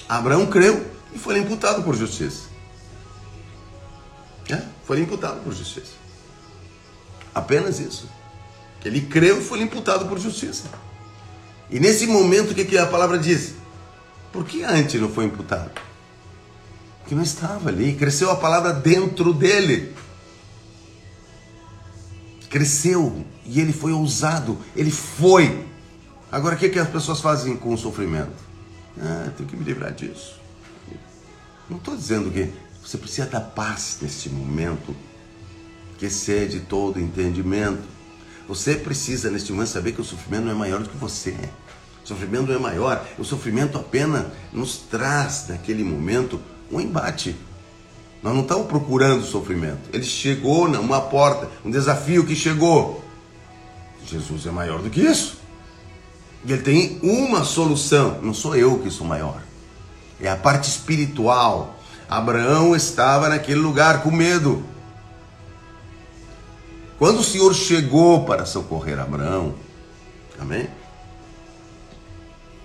Abraão 0.08 0.46
creu 0.46 0.86
e 1.12 1.18
foi 1.18 1.40
imputado 1.40 1.82
por 1.82 1.96
justiça. 1.96 2.44
É, 4.48 4.62
foi 4.86 5.00
imputado 5.00 5.42
por 5.44 5.52
justiça. 5.52 5.94
Apenas 7.34 7.80
isso. 7.80 8.08
Ele 8.86 9.02
creu 9.02 9.40
e 9.40 9.44
foi 9.44 9.60
imputado 9.60 10.06
por 10.06 10.20
justiça. 10.20 10.66
E 11.72 11.80
nesse 11.80 12.06
momento, 12.06 12.52
o 12.52 12.56
que, 12.56 12.64
que 12.64 12.78
a 12.78 12.86
palavra 12.86 13.18
diz? 13.18 13.56
Por 14.32 14.46
que 14.46 14.64
antes 14.64 15.02
não 15.02 15.10
foi 15.10 15.26
imputado? 15.26 15.72
Porque 17.00 17.16
não 17.16 17.24
estava 17.24 17.70
ali. 17.70 17.96
Cresceu 17.96 18.30
a 18.30 18.36
palavra 18.36 18.72
dentro 18.72 19.34
dele. 19.34 19.96
Cresceu 22.52 23.26
e 23.46 23.62
ele 23.62 23.72
foi 23.72 23.94
ousado. 23.94 24.58
Ele 24.76 24.92
foi. 24.92 25.66
Agora, 26.30 26.56
o 26.56 26.60
que, 26.60 26.68
que 26.68 26.78
as 26.78 26.90
pessoas 26.90 27.22
fazem 27.22 27.56
com 27.56 27.74
o 27.74 27.78
sofrimento? 27.78 28.34
Ah, 29.00 29.32
tenho 29.38 29.48
que 29.48 29.56
me 29.56 29.64
livrar 29.64 29.94
disso. 29.94 30.40
Não 31.70 31.78
estou 31.78 31.96
dizendo 31.96 32.30
que 32.30 32.52
você 32.86 32.98
precisa 32.98 33.26
da 33.26 33.40
paz 33.40 34.00
neste 34.02 34.30
momento, 34.30 34.94
que 35.98 36.06
excede 36.06 36.60
todo 36.60 37.00
entendimento. 37.00 37.84
Você 38.50 38.76
precisa, 38.76 39.32
neste 39.32 39.54
momento, 39.54 39.70
saber 39.70 39.94
que 39.94 40.02
o 40.02 40.04
sofrimento 40.04 40.44
não 40.44 40.52
é 40.52 40.56
maior 40.56 40.82
do 40.82 40.90
que 40.90 40.98
você. 40.98 41.34
O 42.04 42.08
sofrimento 42.08 42.48
não 42.48 42.56
é 42.56 42.60
maior. 42.60 43.08
O 43.18 43.24
sofrimento 43.24 43.78
apenas 43.78 44.28
nos 44.52 44.76
traz, 44.78 45.46
naquele 45.48 45.86
momento, 45.86 46.42
um 46.70 46.82
embate. 46.82 47.34
Nós 48.24 48.34
não 48.34 48.42
estamos 48.42 48.68
procurando 48.68 49.24
sofrimento. 49.24 49.90
Ele 49.92 50.04
chegou 50.04 50.68
numa 50.68 51.02
porta, 51.02 51.50
um 51.66 51.72
desafio 51.72 52.26
que 52.26 52.36
chegou. 52.36 53.04
Jesus 54.06 54.46
é 54.46 54.52
maior 54.52 54.82
do 54.82 54.90
que 54.90 55.02
isso. 55.02 55.40
E 56.46 56.52
ele 56.52 56.62
tem 56.62 57.00
uma 57.02 57.44
solução. 57.44 58.20
Não 58.22 58.34
sou 58.34 58.56
eu 58.56 58.80
que 58.80 58.92
sou 58.92 59.08
maior. 59.08 59.42
É 60.20 60.30
a 60.30 60.36
parte 60.36 60.70
espiritual. 60.70 61.76
Abraão 62.08 62.76
estava 62.76 63.30
naquele 63.30 63.60
lugar 63.60 64.04
com 64.04 64.12
medo. 64.12 64.64
Quando 67.00 67.20
o 67.20 67.24
Senhor 67.24 67.54
chegou 67.56 68.26
para 68.26 68.46
socorrer 68.46 69.00
Abraão, 69.00 69.56
amém? 70.40 70.70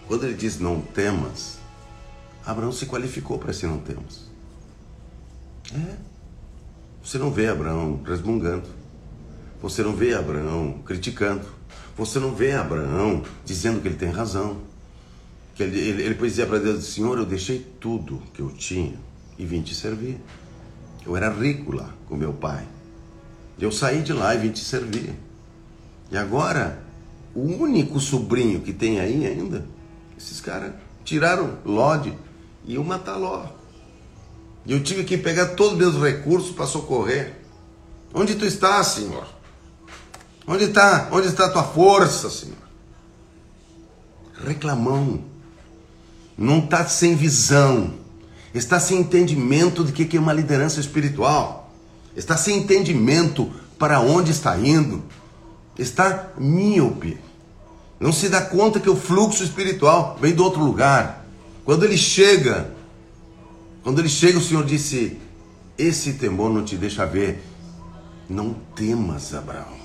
Quando 0.07 0.25
ele 0.25 0.35
diz 0.35 0.59
não 0.59 0.81
temas, 0.81 1.57
Abraão 2.45 2.71
se 2.71 2.85
qualificou 2.85 3.39
para 3.39 3.51
esse 3.51 3.67
não 3.67 3.79
temas. 3.79 4.36
É. 5.75 5.97
Você 7.03 7.19
não 7.19 7.31
vê 7.31 7.49
Abraão 7.49 8.01
resmungando. 8.05 8.69
Você 9.63 9.83
não 9.83 9.95
vê 9.95 10.15
Abraão 10.15 10.81
criticando. 10.85 11.47
Você 11.97 12.19
não 12.19 12.35
vê 12.35 12.53
Abraão 12.53 13.23
dizendo 13.45 13.81
que 13.81 13.89
ele 13.89 13.97
tem 13.97 14.11
razão. 14.11 14.59
Que 15.55 15.63
ele, 15.63 15.79
ele, 15.79 16.03
ele 16.03 16.47
para 16.47 16.59
Deus: 16.59 16.85
Senhor, 16.85 17.17
eu 17.17 17.25
deixei 17.25 17.59
tudo 17.81 18.23
que 18.35 18.41
eu 18.41 18.51
tinha 18.51 18.99
e 19.39 19.45
vim 19.45 19.63
te 19.63 19.75
servir. 19.75 20.21
Eu 21.05 21.17
era 21.17 21.31
rico 21.31 21.73
lá 21.73 21.95
com 22.09 22.17
meu 22.17 22.33
pai. 22.33 22.67
Eu 23.59 23.73
saí 23.73 24.03
de 24.03 24.13
lá 24.13 24.35
e 24.35 24.39
vim 24.39 24.51
te 24.51 24.61
servir. 24.61 25.15
E 26.11 26.17
agora, 26.17 26.83
o 27.35 27.41
único 27.41 27.99
sobrinho 27.99 28.61
que 28.61 28.73
tem 28.73 29.01
aí 29.01 29.27
ainda, 29.27 29.67
esses 30.19 30.41
caras 30.41 30.75
tiraram 31.05 31.59
Lode 31.65 32.13
e 32.65 32.75
iam 32.75 32.85
matar 32.85 33.17
Ló. 33.17 33.56
E 34.67 34.73
eu 34.73 34.83
tive 34.83 35.05
que 35.05 35.17
pegar 35.17 35.55
todos 35.55 35.73
os 35.73 35.79
meus 35.79 36.03
recursos 36.03 36.55
para 36.55 36.67
socorrer. 36.67 37.35
Onde 38.13 38.35
tu 38.35 38.45
estás, 38.45 38.89
Senhor? 38.89 39.27
Onde 40.47 40.65
está? 40.65 41.09
Onde 41.13 41.29
está 41.29 41.47
a 41.47 41.51
tua 41.51 41.65
força, 41.65 42.29
Senhor? 42.29 42.57
Reclamão. 44.45 45.23
Não 46.37 46.59
está 46.59 46.85
sem 46.87 47.15
visão. 47.15 47.95
Está 48.53 48.81
sem 48.81 48.99
entendimento 48.99 49.85
de 49.85 49.93
que 49.93 50.17
é 50.17 50.21
uma 50.21 50.33
liderança 50.33 50.81
espiritual 50.81 51.67
está 52.17 52.37
sem 52.37 52.57
entendimento 52.59 53.53
para 53.79 54.01
onde 54.01 54.31
está 54.31 54.59
indo, 54.59 55.05
está 55.79 56.31
míope, 56.39 57.19
não 58.01 58.13
se 58.13 58.29
dá 58.29 58.41
conta 58.41 58.81
que 58.81 58.89
o 58.89 58.97
fluxo 58.97 59.45
espiritual 59.45 60.19
vem 60.21 60.35
do 60.35 60.43
outro 60.43 60.63
lugar. 60.63 61.25
Quando 61.65 61.85
ele 61.85 61.97
chega, 61.97 62.75
quando 63.87 64.01
ele 64.01 64.09
chega, 64.09 64.37
o 64.37 64.43
Senhor 64.43 64.65
disse: 64.65 65.17
Esse 65.79 66.15
temor 66.15 66.53
não 66.53 66.65
te 66.65 66.77
deixa 66.77 67.07
ver. 67.07 67.41
Não 68.29 68.53
temas, 68.53 69.33
Abraão. 69.33 69.77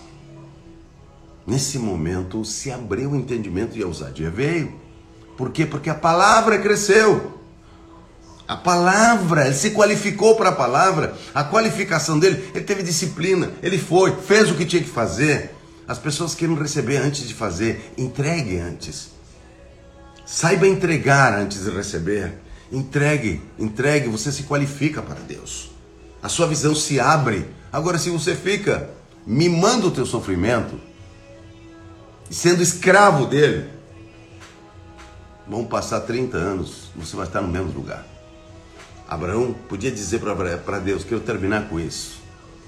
Nesse 1.46 1.78
momento 1.78 2.44
se 2.44 2.72
abriu 2.72 3.12
o 3.12 3.16
entendimento 3.16 3.78
e 3.78 3.84
a 3.84 3.86
ousadia 3.86 4.32
veio. 4.32 4.74
Por 5.38 5.52
quê? 5.52 5.68
Porque 5.68 5.88
a 5.88 5.94
palavra 5.94 6.58
cresceu. 6.58 7.40
A 8.48 8.58
palavra, 8.58 9.46
ele 9.46 9.54
se 9.54 9.70
qualificou 9.70 10.36
para 10.36 10.50
a 10.50 10.56
palavra. 10.56 11.16
A 11.32 11.44
qualificação 11.44 12.18
dele, 12.18 12.44
ele 12.56 12.66
teve 12.66 12.82
disciplina, 12.82 13.52
ele 13.62 13.78
foi, 13.78 14.16
fez 14.16 14.50
o 14.50 14.56
que 14.56 14.66
tinha 14.66 14.82
que 14.82 14.90
fazer. 14.90 15.54
As 15.88 16.00
pessoas 16.00 16.34
querem 16.34 16.56
receber 16.56 16.98
antes 16.98 17.28
de 17.28 17.36
fazer, 17.36 17.94
entregue 17.96 18.58
antes. 18.58 19.12
Saiba 20.26 20.68
entregar 20.68 21.36
antes 21.40 21.66
de 21.66 21.70
receber. 21.70 22.34
Entregue, 22.72 23.42
entregue, 23.60 24.08
você 24.08 24.32
se 24.32 24.44
qualifica 24.44 25.02
para 25.02 25.20
Deus. 25.20 25.72
A 26.24 26.30
sua 26.30 26.48
visão 26.48 26.74
se 26.74 27.00
abre. 27.00 27.46
Agora, 27.72 27.98
se 27.98 28.10
você 28.10 28.36
fica 28.36 28.90
mimando 29.26 29.88
o 29.88 29.92
teu 29.92 30.06
sofrimento, 30.06 30.80
sendo 32.30 32.64
escravo 32.64 33.26
dele, 33.26 33.70
vão 35.48 35.66
passar 35.66 36.02
30 36.02 36.38
anos, 36.38 36.92
você 36.96 37.16
vai 37.16 37.28
estar 37.28 37.42
no 37.42 37.48
mesmo 37.50 37.72
lugar. 37.72 38.06
Abraão 39.08 39.54
podia 39.68 39.92
dizer 39.92 40.22
para 40.22 40.80
Deus: 40.80 41.04
Quero 41.04 41.20
terminar 41.20 41.68
com 41.68 41.78
isso. 41.78 42.22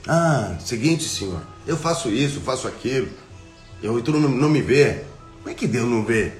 Ah, 0.05 0.57
seguinte, 0.59 1.07
Senhor, 1.07 1.41
eu 1.65 1.77
faço 1.77 2.09
isso, 2.09 2.41
faço 2.41 2.67
aquilo, 2.67 3.07
eu, 3.81 4.01
tu 4.01 4.11
não, 4.11 4.27
não 4.27 4.49
me 4.49 4.61
vê. 4.61 5.05
Como 5.37 5.49
é 5.49 5.53
que 5.53 5.65
Deus 5.65 5.89
não 5.89 6.03
vê? 6.03 6.33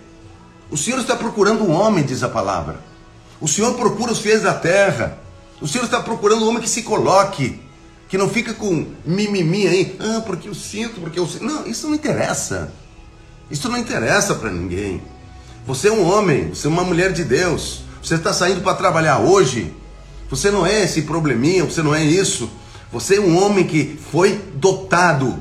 O 0.70 0.78
Senhor 0.78 1.00
está 1.00 1.16
procurando 1.16 1.64
um 1.64 1.72
homem, 1.72 2.04
diz 2.04 2.24
a 2.24 2.30
palavra. 2.30 2.80
O 3.44 3.48
Senhor 3.50 3.74
procura 3.74 4.14
os 4.14 4.20
fiéis 4.20 4.44
da 4.44 4.54
terra. 4.54 5.18
O 5.60 5.68
Senhor 5.68 5.84
está 5.84 6.00
procurando 6.00 6.46
um 6.46 6.48
homem 6.48 6.62
que 6.62 6.70
se 6.70 6.82
coloque, 6.82 7.60
que 8.08 8.18
não 8.18 8.30
fica 8.30 8.54
com 8.54 8.88
mimimi 9.06 9.68
aí. 9.68 9.98
Ah, 10.00 10.22
porque 10.26 10.48
eu 10.48 10.56
sinto, 10.56 11.02
porque 11.02 11.20
eu 11.20 11.28
sinto. 11.28 11.44
Não, 11.44 11.68
isso 11.68 11.86
não 11.86 11.94
interessa. 11.94 12.72
Isso 13.52 13.68
não 13.68 13.78
interessa 13.78 14.34
para 14.36 14.50
ninguém. 14.50 15.04
Você 15.68 15.90
é 15.90 15.92
um 15.92 16.10
homem, 16.10 16.52
você 16.52 16.68
é 16.68 16.70
uma 16.70 16.86
mulher 16.86 17.12
de 17.12 17.26
Deus. 17.26 17.82
Você 18.02 18.16
está 18.16 18.32
saindo 18.32 18.62
para 18.62 18.78
trabalhar 18.78 19.20
hoje. 19.20 19.74
Você 20.30 20.50
não 20.50 20.66
é 20.66 20.82
esse 20.82 21.02
probleminha, 21.02 21.66
você 21.66 21.84
não 21.84 21.94
é 21.94 22.02
isso. 22.02 22.50
Você 22.94 23.18
é 23.18 23.20
um 23.20 23.44
homem 23.44 23.68
que 23.68 24.00
foi 24.10 24.42
dotado 24.54 25.38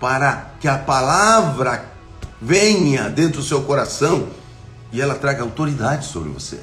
para 0.00 0.52
que 0.58 0.66
a 0.66 0.78
palavra 0.78 1.92
venha 2.40 3.10
dentro 3.10 3.42
do 3.42 3.46
seu 3.46 3.64
coração 3.64 4.28
e 4.90 4.98
ela 4.98 5.14
traga 5.14 5.42
autoridade 5.42 6.06
sobre 6.06 6.30
você. 6.30 6.58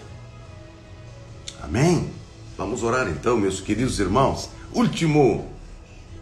Amém? 1.64 2.10
Vamos 2.58 2.84
orar 2.84 3.08
então, 3.08 3.38
meus 3.38 3.62
queridos 3.62 3.98
irmãos. 3.98 4.50
Último 4.74 5.48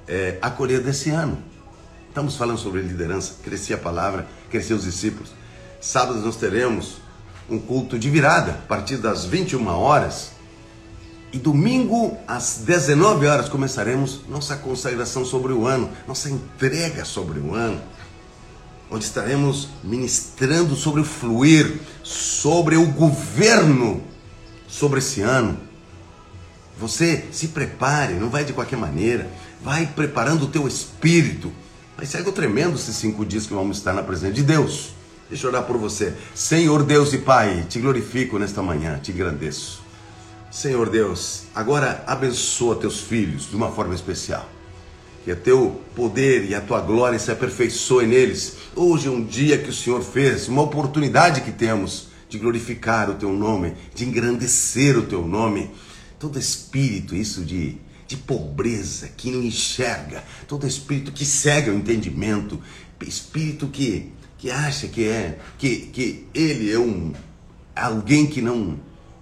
é, 0.08 0.38
acolher 0.40 0.82
desse 0.82 1.10
ano. 1.10 1.36
Estamos 2.08 2.36
falando 2.36 2.60
sobre 2.60 2.82
liderança, 2.82 3.34
crescer 3.44 3.74
a 3.74 3.78
palavra, 3.80 4.28
crescer 4.52 4.76
os 4.76 4.84
discípulos. 4.84 5.32
Sábado 5.82 6.20
nós 6.20 6.36
teremos 6.36 6.98
um 7.50 7.58
culto 7.58 7.98
de 7.98 8.08
virada, 8.08 8.52
a 8.52 8.68
partir 8.68 8.98
das 8.98 9.26
21 9.26 9.68
horas 9.68 10.32
E 11.34 11.40
domingo, 11.40 12.18
às 12.28 12.58
19 12.64 13.26
horas, 13.26 13.50
começaremos 13.50 14.22
nossa 14.30 14.56
consagração 14.58 15.26
sobre 15.26 15.54
o 15.54 15.66
ano, 15.66 15.90
nossa 16.08 16.30
entrega 16.30 17.04
sobre 17.04 17.40
o 17.40 17.56
ano, 17.56 17.82
onde 18.92 19.06
estaremos 19.06 19.70
ministrando 19.84 20.76
sobre 20.76 21.02
o 21.02 21.06
fluir, 21.06 21.80
sobre 22.04 22.76
o 22.76 22.86
governo 22.86 24.11
sobre 24.72 25.00
esse 25.00 25.22
ano. 25.22 25.60
Você 26.80 27.26
se 27.32 27.50
prepare, 27.50 28.14
não 28.14 28.30
vai 28.30 28.46
de 28.46 28.54
qualquer 28.54 28.78
maneira, 28.78 29.30
vai 29.62 29.86
preparando 29.86 30.46
o 30.46 30.48
teu 30.48 30.68
espírito. 30.68 31.52
Ser 32.04 32.18
algo 32.18 32.32
tremendo 32.32 32.76
esses 32.76 32.96
cinco 32.96 33.24
dias 33.24 33.46
que 33.46 33.54
vamos 33.54 33.78
estar 33.78 33.94
na 33.94 34.02
presença 34.02 34.34
de 34.34 34.42
Deus. 34.42 34.94
Deixa 35.30 35.46
eu 35.46 35.52
orar 35.52 35.64
por 35.64 35.78
você. 35.78 36.16
Senhor 36.34 36.84
Deus 36.84 37.14
e 37.14 37.20
Pai, 37.20 37.64
te 37.70 37.80
glorifico 37.80 38.40
nesta 38.40 38.64
manhã, 38.64 38.98
te 38.98 39.12
agradeço. 39.12 39.84
Senhor 40.50 40.90
Deus, 40.90 41.44
agora 41.54 42.04
abençoa 42.08 42.76
teus 42.76 43.00
filhos 43.02 43.48
de 43.48 43.56
uma 43.56 43.72
forma 43.72 43.94
especial. 43.94 44.50
Que 45.24 45.32
o 45.32 45.36
teu 45.36 45.80
poder 45.96 46.50
e 46.50 46.56
a 46.56 46.62
tua 46.62 46.82
glória 46.82 47.20
se 47.20 47.30
aperfeiçoem 47.30 48.08
neles. 48.08 48.58
Hoje 48.76 49.08
é 49.08 49.12
um 49.12 49.24
dia 49.24 49.60
que 49.60 49.70
o 49.70 49.74
Senhor 49.74 50.02
fez, 50.02 50.48
uma 50.48 50.64
oportunidade 50.64 51.42
que 51.42 51.52
temos 51.52 52.11
de 52.32 52.40
glorificar 52.40 53.10
o 53.10 53.16
teu 53.16 53.34
nome, 53.34 53.74
de 53.94 54.06
engrandecer 54.06 54.98
o 54.98 55.06
teu 55.06 55.28
nome. 55.28 55.70
Todo 56.18 56.40
espírito, 56.40 57.14
isso 57.14 57.44
de, 57.44 57.76
de 58.08 58.16
pobreza, 58.16 59.10
que 59.10 59.30
não 59.30 59.44
enxerga, 59.44 60.24
todo 60.48 60.66
espírito 60.66 61.12
que 61.12 61.26
segue 61.26 61.70
o 61.70 61.76
entendimento, 61.76 62.58
espírito 63.06 63.68
que, 63.68 64.14
que 64.38 64.50
acha 64.50 64.88
que 64.88 65.04
é, 65.04 65.40
que, 65.58 65.88
que 65.88 66.26
ele 66.34 66.72
é 66.72 66.80
um 66.80 67.12
alguém 67.76 68.26
que 68.26 68.42
não, 68.42 68.80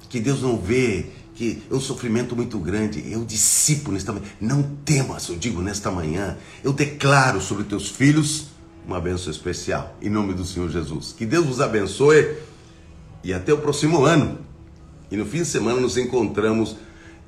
que 0.08 0.19
Deus 0.19 0.43
não 0.43 0.60
vê, 0.60 1.08
que 1.34 1.63
é 1.72 1.74
um 1.74 1.80
sofrimento 1.80 2.36
muito 2.36 2.60
grande. 2.60 3.04
Eu 3.12 3.26
dissipo 3.26 3.91
nesta 3.91 4.13
manhã. 4.13 4.26
Não 4.39 4.62
temas, 4.86 5.30
eu 5.30 5.36
digo 5.36 5.63
nesta 5.63 5.89
manhã. 5.89 6.38
Eu 6.63 6.74
declaro 6.74 7.41
sobre 7.41 7.63
teus 7.63 7.89
filhos 7.89 8.50
uma 8.86 9.00
bênção 9.00 9.32
especial. 9.32 9.98
Em 10.00 10.10
nome 10.10 10.34
do 10.34 10.45
Senhor 10.45 10.69
Jesus. 10.69 11.15
Que 11.17 11.26
Deus 11.26 11.45
vos 11.45 11.60
abençoe. 11.60 12.48
E 13.23 13.34
até 13.34 13.53
o 13.53 13.58
próximo 13.58 14.05
ano. 14.05 14.39
E 15.12 15.17
no 15.17 15.25
fim 15.25 15.39
de 15.39 15.45
semana 15.45 15.79
nos 15.79 15.97
encontramos 15.97 16.77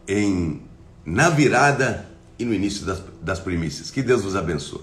em 0.07 0.61
na 1.05 1.29
virada 1.29 2.09
e 2.37 2.45
no 2.45 2.53
início 2.53 2.85
das, 2.85 3.01
das 3.21 3.39
primícias. 3.39 3.89
Que 3.89 4.01
Deus 4.01 4.23
vos 4.23 4.35
abençoe. 4.35 4.81